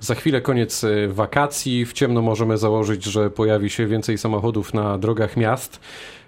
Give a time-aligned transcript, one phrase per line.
[0.00, 1.86] Za chwilę koniec y, wakacji.
[1.86, 5.80] W ciemno możemy założyć, że pojawi się więcej samochodów na drogach miast.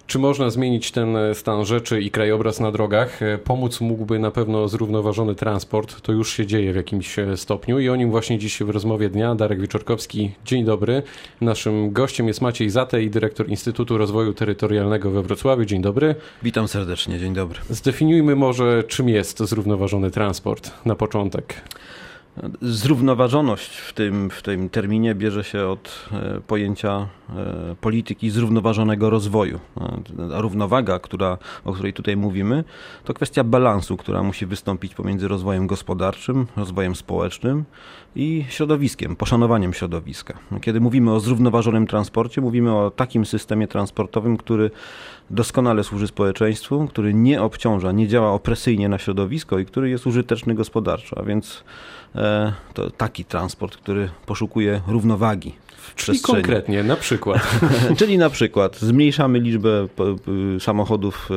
[0.06, 3.22] Czy można zmienić ten y, stan rzeczy i krajobraz na drogach?
[3.22, 6.00] Y, pomóc mógłby na pewno zrównoważony transport.
[6.00, 9.34] To już się dzieje w jakimś stopniu i o nim właśnie dziś w rozmowie dnia.
[9.34, 11.02] Darek Wieczorkowski, dzień dobry.
[11.40, 15.64] Naszym gościem jest Maciej Zatej, dyrektor Instytutu Rozwoju Terytorialnego we Wrocławiu.
[15.64, 16.14] Dzień dobry.
[16.42, 17.60] Witam serdecznie, dzień dobry.
[17.68, 21.54] Zdefiniujmy może, czym jest zrównoważony transport na początek.
[22.62, 29.60] Zrównoważoność w tym, w tym terminie bierze się od e, pojęcia e, polityki zrównoważonego rozwoju.
[30.34, 32.64] A równowaga, która, o której tutaj mówimy,
[33.04, 37.64] to kwestia balansu, która musi wystąpić pomiędzy rozwojem gospodarczym, rozwojem społecznym
[38.16, 40.38] i środowiskiem, poszanowaniem środowiska.
[40.60, 44.70] Kiedy mówimy o zrównoważonym transporcie, mówimy o takim systemie transportowym, który
[45.30, 50.54] doskonale służy społeczeństwu, który nie obciąża, nie działa opresyjnie na środowisko i który jest użyteczny
[50.54, 51.18] gospodarczo.
[51.18, 51.64] A więc
[52.14, 52.19] e,
[52.74, 55.54] to taki transport, który poszukuje równowagi
[55.96, 57.60] Czyli konkretnie, na przykład.
[57.98, 59.88] Czyli na przykład zmniejszamy liczbę
[60.60, 61.28] samochodów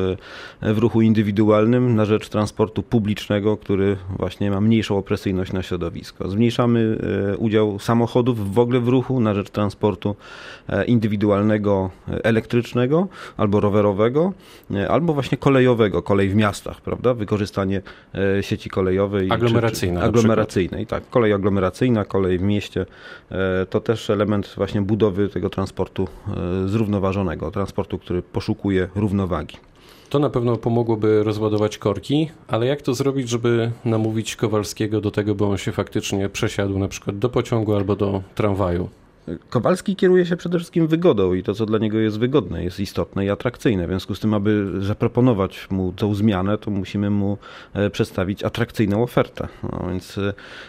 [0.62, 6.30] e, w ruchu indywidualnym na rzecz transportu publicznego, który właśnie ma mniejszą opresyjność na środowisko.
[6.30, 6.98] Zmniejszamy
[7.34, 10.16] e, udział samochodów w ogóle w ruchu na rzecz transportu
[10.70, 11.90] e, indywidualnego,
[12.24, 13.08] elektrycznego
[13.38, 14.34] albo rowerowego,
[14.90, 17.14] albo właśnie kolejowego, kolej w miastach, prawda?
[17.14, 17.82] Wykorzystanie
[18.42, 19.32] sieci kolejowej.
[19.32, 20.04] Aglomeracyjnej.
[20.04, 21.10] Aglomeracyjnej, tak.
[21.10, 22.86] Kolej aglomeracyjna, kolej w mieście
[23.70, 24.23] to też element
[24.58, 29.58] właśnie budowy tego transportu e, zrównoważonego, transportu, który poszukuje równowagi.
[30.10, 35.36] To na pewno pomogłoby rozładować korki, ale jak to zrobić, żeby namówić Kowalskiego do tego,
[35.36, 38.90] by on się faktycznie przesiadł na przykład do pociągu albo do tramwaju?
[39.50, 43.26] Kowalski kieruje się przede wszystkim wygodą i to, co dla niego jest wygodne, jest istotne
[43.26, 43.86] i atrakcyjne.
[43.88, 47.38] W związku z tym, aby zaproponować mu tą zmianę, to musimy mu
[47.74, 49.48] e, przedstawić atrakcyjną ofertę.
[49.64, 50.20] No, więc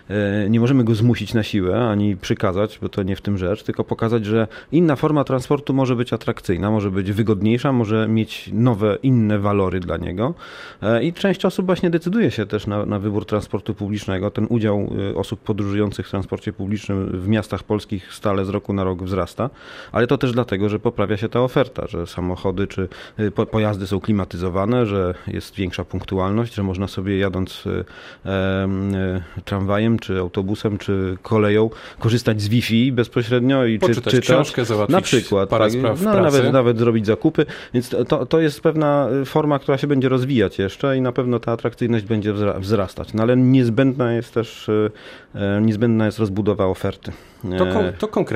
[0.08, 3.62] e, nie możemy go zmusić na siłę ani przykazać, bo to nie w tym rzecz,
[3.62, 8.98] tylko pokazać, że inna forma transportu może być atrakcyjna, może być wygodniejsza, może mieć nowe,
[9.02, 10.34] inne walory dla niego.
[10.82, 14.31] E, I część osób właśnie decyduje się też na, na wybór transportu publicznego.
[14.31, 19.03] Ten udział osób podróżujących w transporcie publicznym w miastach polskich stale z roku na rok
[19.03, 19.50] wzrasta,
[19.93, 22.88] ale to też dlatego, że poprawia się ta oferta, że samochody czy
[23.21, 29.99] y, pojazdy są klimatyzowane, że jest większa punktualność, że można sobie jadąc y, y, tramwajem,
[29.99, 35.49] czy autobusem, czy koleją korzystać z Wi-Fi bezpośrednio i Poczytać czy, książkę, załatwić na przykład,
[35.49, 39.78] parę tak, spraw no, nawet, nawet zrobić zakupy, więc to, to jest pewna forma, która
[39.78, 44.34] się będzie rozwijać jeszcze i na pewno ta atrakcyjność będzie wzrastać, no ale niezbędna jest
[44.34, 44.71] też
[45.60, 47.12] niezbędna jest rozbudowa oferty.
[47.59, 48.34] To, kon to konkretnie,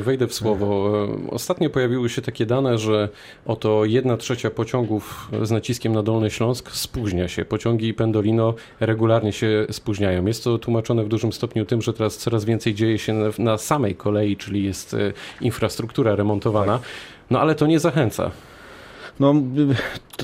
[0.00, 0.90] wejdę w słowo.
[1.30, 3.08] Ostatnio pojawiły się takie dane, że
[3.46, 7.44] oto jedna trzecia pociągów z naciskiem na Dolny Śląsk spóźnia się.
[7.44, 10.26] Pociągi Pendolino regularnie się spóźniają.
[10.26, 13.94] Jest to tłumaczone w dużym stopniu tym, że teraz coraz więcej dzieje się na samej
[13.94, 16.80] kolei, czyli jest e, infrastruktura remontowana.
[17.30, 18.30] No ale to nie zachęca.
[19.20, 19.34] No,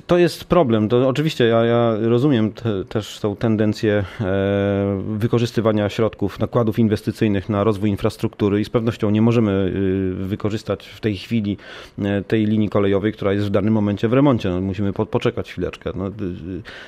[0.00, 0.88] to jest problem.
[0.88, 7.64] To oczywiście ja, ja rozumiem te, też tą tendencję e, wykorzystywania środków, nakładów inwestycyjnych na
[7.64, 11.56] rozwój infrastruktury i z pewnością nie możemy y, wykorzystać w tej chwili
[11.98, 14.50] e, tej linii kolejowej, która jest w danym momencie w remoncie.
[14.50, 15.90] No, musimy po, poczekać chwileczkę.
[15.94, 16.12] No, y,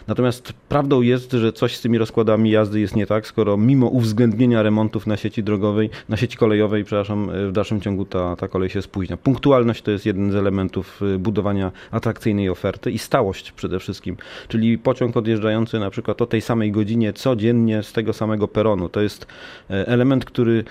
[0.07, 4.63] natomiast prawdą jest, że coś z tymi rozkładami jazdy jest nie tak, skoro mimo uwzględnienia
[4.63, 8.83] remontów na sieci drogowej, na sieci kolejowej, przepraszam, w dalszym ciągu ta, ta kolej się
[8.83, 9.17] spóźnia.
[9.17, 14.17] Punktualność to jest jeden z elementów y, budowania atrakcyjnej oferty i stałość przede wszystkim,
[14.49, 18.89] czyli pociąg odjeżdżający na przykład o tej samej godzinie codziennie z tego samego peronu.
[18.89, 19.27] To jest
[19.71, 20.65] e, element, który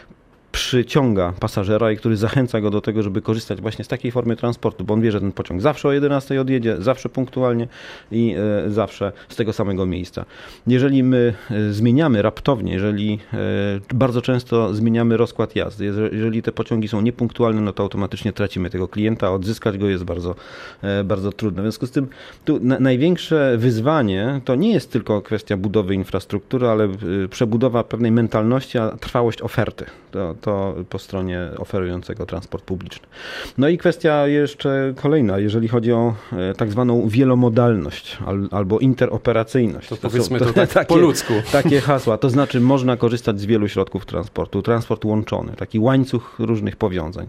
[0.55, 4.83] przyciąga pasażera i który zachęca go do tego, żeby korzystać właśnie z takiej formy transportu,
[4.83, 7.67] bo on wie, że ten pociąg zawsze o 11 odjedzie, zawsze punktualnie
[8.11, 8.35] i
[8.65, 10.25] e, zawsze z tego samego miejsca.
[10.67, 13.37] Jeżeli my e, zmieniamy raptownie, jeżeli e,
[13.93, 18.87] bardzo często zmieniamy rozkład jazdy, jeżeli te pociągi są niepunktualne, no to automatycznie tracimy tego
[18.87, 20.35] klienta, odzyskać go jest bardzo,
[21.05, 21.61] bardzo trudne.
[21.61, 22.07] W związku z tym
[22.45, 26.89] tu największe wyzwanie to nie jest tylko kwestia budowy infrastruktury, ale
[27.29, 29.85] przebudowa pewnej mentalności, a trwałość oferty.
[30.11, 33.07] To, to po stronie oferującego transport publiczny.
[33.57, 38.17] No i kwestia jeszcze kolejna, jeżeli chodzi o e, tak zwaną wielomodalność
[38.51, 39.89] albo interoperacyjność.
[39.89, 41.33] To, to powiedzmy to, to tak takie, po ludzku.
[41.51, 44.61] Takie hasła, to znaczy można korzystać z wielu środków transportu.
[44.61, 47.27] Transport łączony, taki łańcuch różnych powiązań.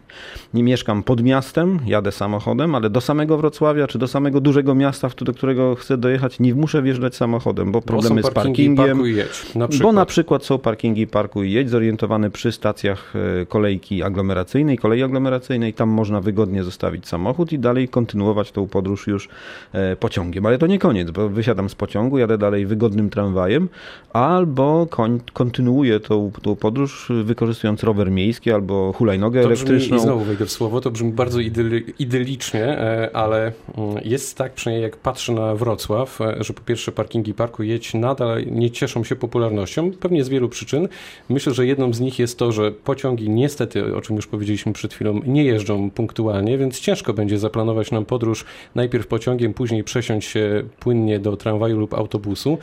[0.55, 5.09] Nie mieszkam pod miastem, jadę samochodem, ale do samego Wrocławia czy do samego dużego miasta,
[5.21, 9.07] do którego chcę dojechać, nie muszę wjeżdżać samochodem, bo problemy bo z parkingiem.
[9.07, 13.06] Jedź, na bo na przykład są parkingi parkuj i jedź zorientowane przy stacjach
[13.49, 15.75] kolejki aglomeracyjnej, kolei aglomeracyjnej.
[15.75, 19.29] Tam można wygodnie zostawić samochód i dalej kontynuować tą podróż już
[20.01, 20.47] pociągiem.
[20.47, 23.69] Ale to nie koniec, bo wysiadam z pociągu, jadę dalej wygodnym tramwajem
[24.13, 24.87] albo
[25.33, 29.97] kontynuuję tą, tą podróż wykorzystując rower miejski albo hulajnogę to elektryczną.
[29.97, 34.55] Brzmi, znowu wejdę w słowo, to brzmi bardzo idyli, idylicznie, e, ale mm, jest tak,
[34.55, 39.05] przynajmniej jak patrzę na Wrocław, e, że po pierwsze parkingi parku jedź nadal nie cieszą
[39.05, 40.89] się popularnością, pewnie z wielu przyczyn.
[41.29, 44.95] Myślę, że jedną z nich jest to, że pociągi niestety, o czym już powiedzieliśmy przed
[44.95, 48.45] chwilą, nie jeżdżą punktualnie, więc ciężko będzie zaplanować nam podróż
[48.75, 52.59] najpierw pociągiem, później przesiąść się płynnie do tramwaju lub autobusu.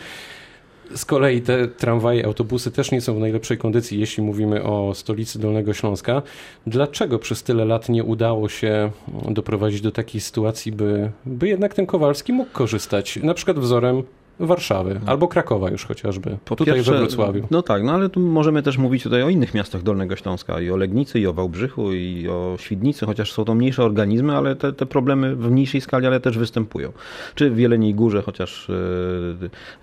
[0.96, 5.40] Z kolei te tramwaje, autobusy też nie są w najlepszej kondycji, jeśli mówimy o stolicy
[5.40, 6.22] Dolnego Śląska.
[6.68, 8.92] Dlaczego przez tyle lat nie udało się
[9.30, 14.04] doprowadzić do takiej sytuacji, by, by jednak ten Kowalski mógł korzystać, na przykład wzorem
[14.40, 17.48] Warszawy albo Krakowa już chociażby, po tutaj pierwsze, we Wrocławiu.
[17.52, 20.72] No tak, no ale tu możemy też mówić tutaj o innych miastach Dolnego Śląska, i
[20.72, 24.74] o Legnicy, i o Wałbrzychu, i o Świdnicy, chociaż są to mniejsze organizmy, ale te,
[24.74, 26.92] te problemy w mniejszej skali, ale też występują.
[27.36, 28.70] Czy w Jeleniej Górze, chociaż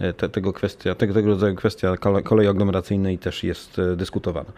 [0.00, 4.52] e, te, tego, kwestia, tego, tego rodzaju kwestia kolei aglomeracyjnej też jest e, dyskutowana.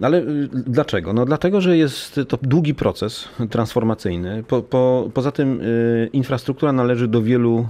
[0.00, 0.22] Ale
[0.52, 1.12] dlaczego?
[1.12, 4.44] No dlatego, że jest to długi proces transformacyjny.
[4.48, 7.68] Po, po, poza tym e, infrastruktura należy do wielu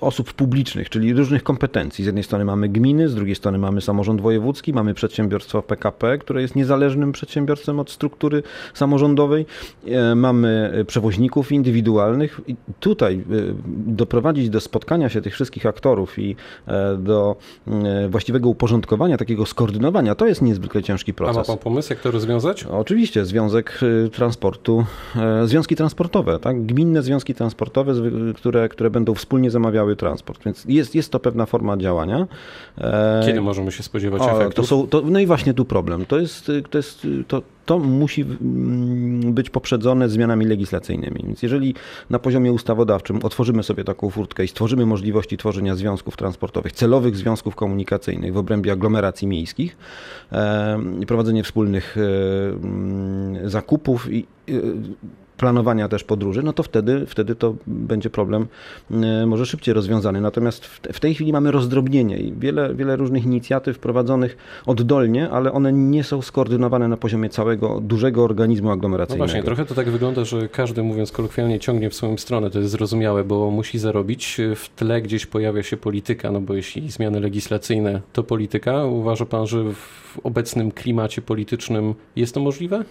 [0.00, 2.04] osób publicznych, czyli różnych kompetencji.
[2.04, 6.42] Z jednej strony mamy gminy, z drugiej strony mamy samorząd wojewódzki, mamy przedsiębiorstwo PKP, które
[6.42, 8.42] jest niezależnym przedsiębiorstwem od struktury
[8.74, 9.46] samorządowej,
[9.86, 13.22] e, mamy przewoźników indywidualnych i tutaj e,
[13.86, 16.36] doprowadzić do spotkania się tych wszystkich aktorów i
[16.66, 17.36] e, do
[18.08, 21.36] właściwego uporządkowania, takiego skoordynowania, to jest niezwykle ciężki proces.
[21.36, 22.64] A ma pan pomysł, jak to rozwiązać?
[22.64, 23.80] Oczywiście, Związek
[24.12, 24.84] Transportu,
[25.44, 26.66] związki transportowe, tak?
[26.66, 27.94] gminne związki transportowe,
[28.34, 30.44] które, które będą współpracować wspólnie zamawiały transport.
[30.44, 32.26] Więc jest, jest to pewna forma działania.
[32.78, 34.54] E, Kiedy możemy się spodziewać o, efektów?
[34.54, 36.06] To są, to, no i właśnie tu problem.
[36.06, 41.24] To jest, to jest to, to musi mm, być poprzedzone zmianami legislacyjnymi.
[41.26, 41.74] Więc jeżeli
[42.10, 47.54] na poziomie ustawodawczym otworzymy sobie taką furtkę i stworzymy możliwości tworzenia związków transportowych, celowych związków
[47.54, 49.76] komunikacyjnych w obrębie aglomeracji miejskich,
[50.32, 52.00] e, prowadzenie wspólnych e,
[52.54, 54.26] mm, zakupów i
[55.38, 58.46] planowania też podróży, no to wtedy, wtedy to będzie problem
[58.90, 60.20] e, może szybciej rozwiązany.
[60.20, 64.36] Natomiast w tej chwili mamy rozdrobnienie i wiele, wiele różnych inicjatyw prowadzonych
[64.66, 69.24] oddolnie, ale one nie są skoordynowane na poziomie całego dużego organizmu aglomeracyjnego.
[69.24, 72.50] No właśnie, trochę to tak wygląda, że każdy, mówiąc kolokwialnie, ciągnie w swoją stronę.
[72.50, 74.40] To jest zrozumiałe, bo musi zarobić.
[74.56, 79.46] W tle gdzieś pojawia się polityka, no bo jeśli zmiany legislacyjne to polityka, uważa pan,
[79.46, 82.84] że w obecnym klimacie politycznym jest to możliwe?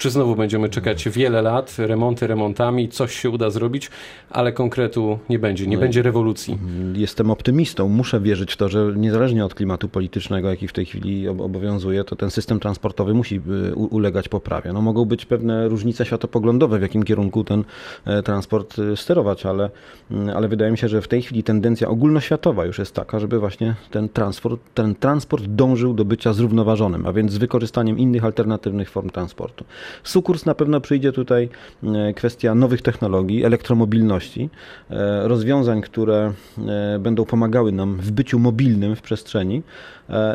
[0.00, 3.90] Czy znowu będziemy czekać wiele lat, remonty remontami, coś się uda zrobić,
[4.30, 6.58] ale konkretu nie będzie, nie no, będzie rewolucji.
[6.94, 11.28] Jestem optymistą, muszę wierzyć w to, że niezależnie od klimatu politycznego, jaki w tej chwili
[11.28, 14.72] obowiązuje, to ten system transportowy musi y, ulegać poprawie.
[14.72, 17.64] No, mogą być pewne różnice światopoglądowe, w jakim kierunku ten
[18.04, 19.70] e, transport y, sterować, ale,
[20.10, 23.38] mm, ale wydaje mi się, że w tej chwili tendencja ogólnoświatowa już jest taka, żeby
[23.38, 28.90] właśnie ten transport, ten transport dążył do bycia zrównoważonym, a więc z wykorzystaniem innych alternatywnych
[28.90, 29.64] form transportu.
[30.04, 31.48] Sukurs na pewno przyjdzie tutaj
[31.82, 34.50] e, kwestia nowych technologii, elektromobilności,
[34.90, 36.32] e, rozwiązań, które
[36.68, 39.62] e, będą pomagały nam w byciu mobilnym w przestrzeni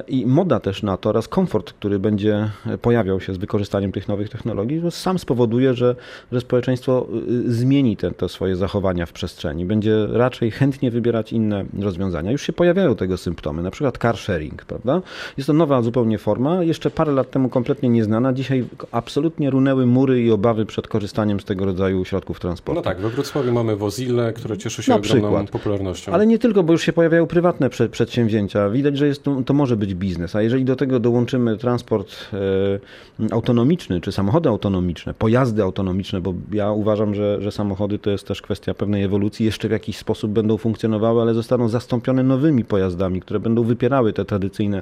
[0.08, 2.50] i moda też na to oraz komfort, który będzie
[2.82, 5.96] pojawiał się z wykorzystaniem tych nowych technologii, no sam spowoduje, że,
[6.32, 7.08] że społeczeństwo
[7.46, 9.66] zmieni te, te swoje zachowania w przestrzeni.
[9.66, 12.32] Będzie raczej chętnie wybierać inne rozwiązania.
[12.32, 15.02] Już się pojawiają tego symptomy, na przykład car sharing, prawda?
[15.38, 20.22] Jest to nowa zupełnie forma, jeszcze parę lat temu kompletnie nieznana, dzisiaj absolutnie runęły mury
[20.22, 22.80] i obawy przed korzystaniem z tego rodzaju środków transportu.
[22.80, 25.50] No tak, we Wrocławiu mamy Wozille, które cieszy się Na ogromną przykład.
[25.50, 26.12] popularnością.
[26.12, 28.70] Ale nie tylko, bo już się pojawiają prywatne przedsięwzięcia.
[28.70, 32.12] Widać, że jest to, to może być biznes, a jeżeli do tego dołączymy transport
[33.20, 38.28] e, autonomiczny, czy samochody autonomiczne, pojazdy autonomiczne, bo ja uważam, że, że samochody to jest
[38.28, 43.22] też kwestia pewnej ewolucji, jeszcze w jakiś sposób będą funkcjonowały, ale zostaną zastąpione nowymi pojazdami,
[43.22, 44.82] które będą wypierały te tradycyjne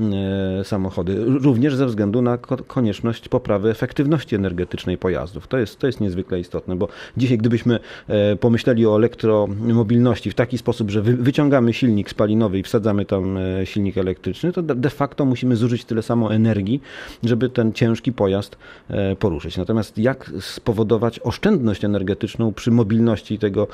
[0.00, 1.24] e, samochody.
[1.24, 5.46] Również ze względu na konieczność poprawy efektywności efektywności energetycznej pojazdów.
[5.46, 10.58] To jest, to jest niezwykle istotne, bo dzisiaj gdybyśmy e, pomyśleli o elektromobilności w taki
[10.58, 15.56] sposób, że wyciągamy silnik spalinowy i wsadzamy tam e, silnik elektryczny, to de facto musimy
[15.56, 16.80] zużyć tyle samo energii,
[17.22, 18.56] żeby ten ciężki pojazd
[18.88, 19.56] e, poruszyć.
[19.56, 23.68] Natomiast jak spowodować oszczędność energetyczną przy mobilności tego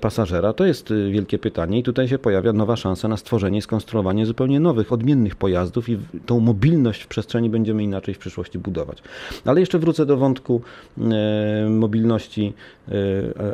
[0.00, 4.60] pasażera, to jest wielkie pytanie i tutaj się pojawia nowa szansa na stworzenie, skonstruowanie zupełnie
[4.60, 9.02] nowych, odmiennych pojazdów i tą mobilność w przestrzeni będziemy inaczej w przyszłości budować.
[9.44, 10.60] Ale jeszcze wrócę do wątku
[11.68, 12.52] mobilności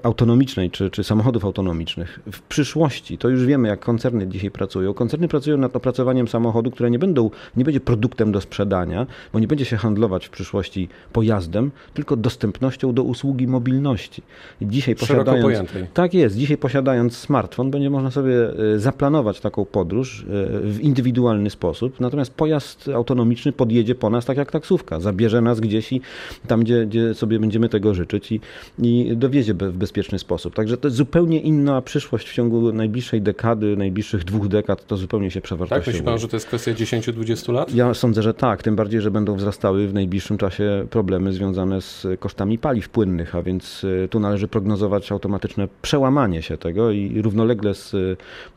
[0.03, 2.21] autonomicznej czy, czy samochodów autonomicznych.
[2.33, 4.95] W przyszłości, to już wiemy, jak koncerny dzisiaj pracują.
[4.95, 9.47] Koncerny pracują nad opracowaniem samochodu, które nie, będą, nie będzie produktem do sprzedania, bo nie
[9.47, 14.23] będzie się handlować w przyszłości pojazdem, tylko dostępnością do usługi mobilności.
[14.63, 18.35] Dzisiaj posiadając, tak jest, dzisiaj posiadając smartfon, będzie można sobie
[18.77, 20.25] zaplanować taką podróż
[20.63, 25.92] w indywidualny sposób, natomiast pojazd autonomiczny podjedzie po nas tak jak taksówka, zabierze nas gdzieś
[25.97, 26.01] i
[26.47, 28.41] tam, gdzie, gdzie sobie będziemy tego życzyć i,
[28.79, 30.55] i dowiezie w bezpieczny sposób.
[30.55, 35.31] Także to jest zupełnie inna przyszłość w ciągu najbliższej dekady, najbliższych dwóch dekad, to zupełnie
[35.31, 35.85] się przewartościuje.
[35.85, 37.75] Tak, myśli pan, że to jest kwestia 10-20 lat?
[37.75, 42.07] Ja sądzę, że tak, tym bardziej, że będą wzrastały w najbliższym czasie problemy związane z
[42.21, 47.75] kosztami paliw płynnych, a więc e, tu należy prognozować automatyczne przełamanie się tego i równolegle
[47.75, 47.95] z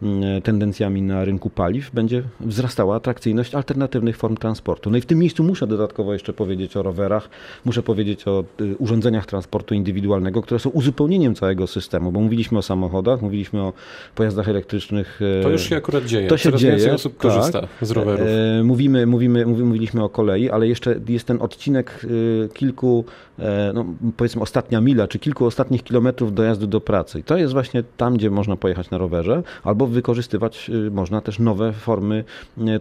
[0.02, 4.90] mm, tendencjami na rynku paliw będzie wzrastała atrakcyjność alternatywnych form transportu.
[4.90, 7.25] No i w tym miejscu muszę dodatkowo jeszcze powiedzieć o rowerach,
[7.66, 12.62] muszę powiedzieć o y, urządzeniach transportu indywidualnego, które są uzupełnieniem całego systemu, bo mówiliśmy o
[12.62, 13.74] samochodach, mówiliśmy o
[14.16, 15.20] pojazdach elektrycznych.
[15.40, 16.28] E, to już się akurat dzieje.
[16.28, 16.74] To się Coraz dzieje.
[16.74, 17.22] Więcej osób tak.
[17.22, 18.28] korzysta z rowerów.
[18.28, 23.06] E, mówimy, mówimy, mówiliśmy o kolei, ale jeszcze jest ten odcinek y, kilku,
[23.40, 23.86] e, no,
[24.18, 27.20] powiedzmy ostatnia mila, czy kilku ostatnich kilometrów dojazdu do pracy.
[27.20, 31.40] I to jest właśnie tam, gdzie można pojechać na rowerze, albo wykorzystywać y, można też
[31.40, 32.24] nowe formy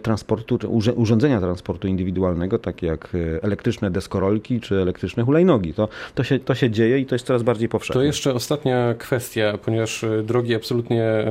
[0.03, 0.59] transportu,
[0.95, 3.09] urządzenia transportu indywidualnego, takie jak
[3.41, 5.73] elektryczne deskorolki, czy elektryczne hulajnogi.
[5.73, 8.01] To, to, się, to się dzieje i to jest coraz bardziej powszechne.
[8.01, 11.25] To jeszcze ostatnia kwestia, ponieważ drogi absolutnie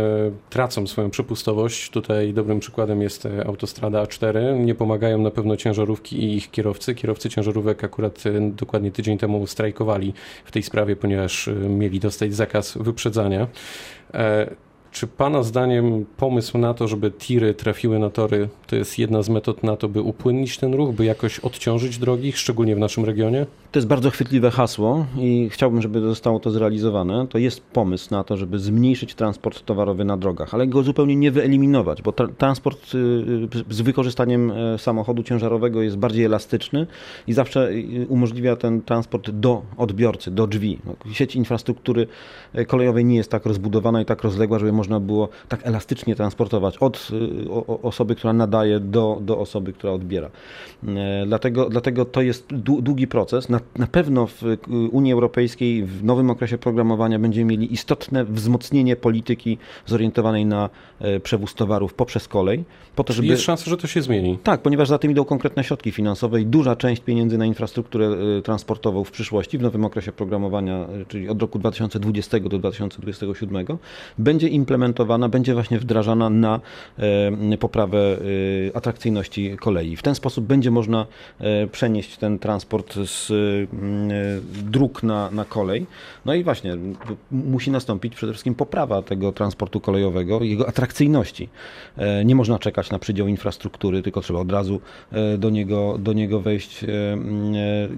[0.50, 1.90] tracą swoją przepustowość.
[1.90, 4.60] Tutaj dobrym przykładem jest autostrada A4.
[4.60, 6.94] Nie pomagają na pewno ciężarówki i ich kierowcy.
[6.94, 10.12] Kierowcy ciężarówek akurat dokładnie tydzień temu strajkowali
[10.44, 13.46] w tej sprawie, ponieważ mieli dostać zakaz wyprzedzania.
[14.94, 19.28] Czy Pana zdaniem pomysł na to, żeby tiry trafiły na tory, to jest jedna z
[19.28, 23.46] metod na to, by upłynnić ten ruch, by jakoś odciążyć drogi, szczególnie w naszym regionie?
[23.72, 27.26] To jest bardzo chwytliwe hasło i chciałbym, żeby zostało to zrealizowane.
[27.30, 31.30] To jest pomysł na to, żeby zmniejszyć transport towarowy na drogach, ale go zupełnie nie
[31.30, 36.86] wyeliminować, bo tra transport y, y, z wykorzystaniem e, samochodu ciężarowego jest bardziej elastyczny
[37.26, 40.78] i zawsze y, umożliwia ten transport do odbiorcy, do drzwi.
[40.84, 42.06] No, sieć infrastruktury
[42.52, 46.78] e, kolejowej nie jest tak rozbudowana i tak rozległa, żeby można było tak elastycznie transportować
[46.78, 47.08] od
[47.82, 50.30] osoby, która nadaje do, do osoby, która odbiera.
[50.88, 53.48] E, dlatego, dlatego to jest długi proces.
[53.48, 54.42] Na, na pewno w
[54.92, 61.54] Unii Europejskiej w nowym okresie programowania będziemy mieli istotne wzmocnienie polityki zorientowanej na e, przewóz
[61.54, 62.64] towarów poprzez kolej.
[62.96, 63.28] Po to, żeby...
[63.28, 64.38] Jest szansa, że to się zmieni.
[64.42, 68.06] Tak, ponieważ za tym idą konkretne środki finansowe i duża część pieniędzy na infrastrukturę
[68.38, 73.66] e, transportową w przyszłości, w nowym okresie programowania, czyli od roku 2020 do 2027,
[74.18, 74.73] będzie implementowana,
[75.28, 76.60] będzie właśnie wdrażana na
[77.60, 77.98] poprawę
[78.74, 79.96] atrakcyjności kolei.
[79.96, 81.06] W ten sposób będzie można
[81.72, 83.32] przenieść ten transport z
[84.64, 85.86] dróg na, na kolej.
[86.24, 86.76] No i właśnie
[87.30, 91.48] musi nastąpić przede wszystkim poprawa tego transportu kolejowego, jego atrakcyjności.
[91.96, 94.80] E, nie można czekać na przydział infrastruktury, tylko trzeba od razu
[95.12, 96.84] e, do niego, do niego wejść.
[96.84, 96.88] E,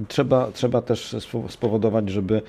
[0.09, 1.17] trzeba, trzeba też
[1.49, 2.43] spowodować, żeby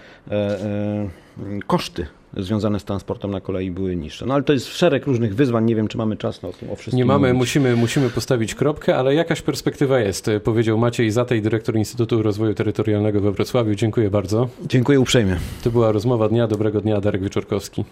[1.67, 2.05] koszty
[2.39, 4.25] związane z transportem na kolei były niższe.
[4.25, 6.97] No ale to jest szereg różnych wyzwań, nie wiem czy mamy czas na o wszystkim
[6.97, 12.23] Nie mamy, musimy, musimy postawić kropkę, ale jakaś perspektywa jest, powiedział Maciej Zatej, dyrektor Instytutu
[12.23, 13.75] Rozwoju Terytorialnego we Wrocławiu.
[13.75, 14.49] Dziękuję bardzo.
[14.69, 15.37] Dziękuję uprzejmie.
[15.63, 16.47] To była rozmowa dnia.
[16.47, 17.85] Dobrego dnia, Darek Wieczorkowski.